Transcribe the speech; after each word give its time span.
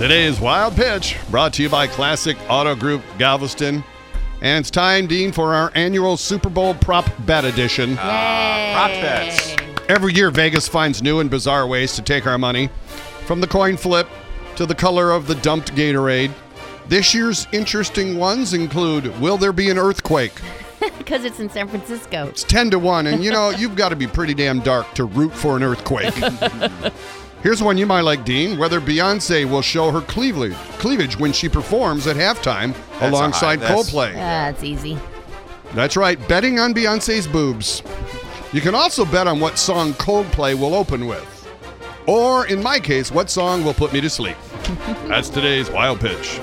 Today's 0.00 0.40
Wild 0.40 0.76
Pitch 0.76 1.18
brought 1.30 1.52
to 1.52 1.62
you 1.62 1.68
by 1.68 1.86
Classic 1.86 2.34
Auto 2.48 2.74
Group 2.74 3.02
Galveston. 3.18 3.84
And 4.40 4.62
it's 4.62 4.70
time, 4.70 5.06
Dean, 5.06 5.30
for 5.30 5.54
our 5.54 5.70
annual 5.74 6.16
Super 6.16 6.48
Bowl 6.48 6.72
prop 6.72 7.04
bet 7.26 7.44
edition. 7.44 7.98
Ah, 8.00 8.72
prop 8.72 9.02
bets. 9.02 9.54
Every 9.90 10.14
year, 10.14 10.30
Vegas 10.30 10.66
finds 10.66 11.02
new 11.02 11.20
and 11.20 11.28
bizarre 11.28 11.66
ways 11.66 11.94
to 11.96 12.02
take 12.02 12.26
our 12.26 12.38
money, 12.38 12.70
from 13.26 13.42
the 13.42 13.46
coin 13.46 13.76
flip 13.76 14.08
to 14.56 14.64
the 14.64 14.74
color 14.74 15.10
of 15.10 15.26
the 15.26 15.34
dumped 15.34 15.74
Gatorade. 15.74 16.32
This 16.88 17.12
year's 17.12 17.46
interesting 17.52 18.16
ones 18.16 18.54
include 18.54 19.20
Will 19.20 19.36
there 19.36 19.52
be 19.52 19.68
an 19.68 19.76
earthquake? 19.76 20.32
Because 20.96 21.24
it's 21.24 21.40
in 21.40 21.50
San 21.50 21.68
Francisco. 21.68 22.26
It's 22.28 22.42
10 22.42 22.70
to 22.70 22.78
1, 22.78 23.06
and 23.06 23.22
you 23.22 23.30
know, 23.30 23.50
you've 23.50 23.76
got 23.76 23.90
to 23.90 23.96
be 23.96 24.06
pretty 24.06 24.32
damn 24.32 24.60
dark 24.60 24.90
to 24.94 25.04
root 25.04 25.34
for 25.34 25.56
an 25.58 25.62
earthquake. 25.62 26.14
Here's 27.42 27.62
one 27.62 27.78
you 27.78 27.86
might 27.86 28.02
like, 28.02 28.24
Dean 28.24 28.58
whether 28.58 28.80
Beyonce 28.80 29.48
will 29.48 29.62
show 29.62 29.90
her 29.90 30.00
cleavage, 30.02 30.54
cleavage 30.78 31.18
when 31.18 31.32
she 31.32 31.48
performs 31.48 32.06
at 32.06 32.16
halftime 32.16 32.74
a 33.00 33.08
alongside 33.08 33.60
high- 33.60 33.68
that's- 33.68 33.90
Coldplay. 33.92 34.12
That's 34.14 34.62
easy. 34.62 34.98
That's 35.72 35.96
right, 35.96 36.18
betting 36.28 36.58
on 36.58 36.74
Beyonce's 36.74 37.26
boobs. 37.26 37.82
You 38.52 38.60
can 38.60 38.74
also 38.74 39.04
bet 39.04 39.26
on 39.28 39.38
what 39.40 39.58
song 39.58 39.92
Coldplay 39.94 40.58
will 40.58 40.74
open 40.74 41.06
with. 41.06 41.26
Or, 42.06 42.46
in 42.46 42.60
my 42.62 42.80
case, 42.80 43.12
what 43.12 43.30
song 43.30 43.64
will 43.64 43.74
put 43.74 43.92
me 43.92 44.00
to 44.00 44.10
sleep. 44.10 44.36
That's 45.06 45.28
today's 45.28 45.70
Wild 45.70 46.00
Pitch. 46.00 46.40